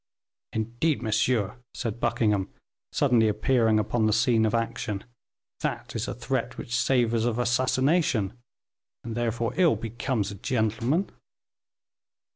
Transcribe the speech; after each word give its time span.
"Indeed, 0.51 1.03
monsieur," 1.03 1.57
said 1.75 1.99
Buckingham, 1.99 2.49
suddenly, 2.91 3.27
appearing 3.27 3.77
upon 3.77 4.07
the 4.07 4.13
scene 4.13 4.47
of 4.47 4.55
action, 4.55 5.03
"that 5.59 5.95
is 5.95 6.07
a 6.07 6.15
threat 6.15 6.57
which 6.57 6.75
savors 6.75 7.23
of 7.25 7.37
assassination, 7.37 8.33
and 9.03 9.13
therefore, 9.13 9.53
ill 9.57 9.75
becomes 9.75 10.31
a 10.31 10.35
gentleman." 10.41 11.11